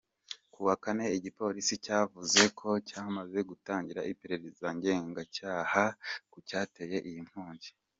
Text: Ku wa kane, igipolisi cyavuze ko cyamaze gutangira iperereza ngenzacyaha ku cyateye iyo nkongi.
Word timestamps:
Ku 0.53 0.59
wa 0.67 0.75
kane, 0.83 1.05
igipolisi 1.17 1.75
cyavuze 1.85 2.41
ko 2.59 2.69
cyamaze 2.89 3.39
gutangira 3.49 4.07
iperereza 4.11 4.67
ngenzacyaha 4.75 5.83
ku 6.31 6.37
cyateye 6.47 6.99
iyo 7.11 7.21
nkongi. 7.29 7.69